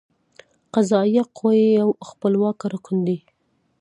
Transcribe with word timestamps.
قضائیه 0.73 1.23
قوه 1.37 1.53
یو 1.79 1.89
خپلواکه 2.07 2.65
رکن 2.73 2.97
دی. 3.07 3.17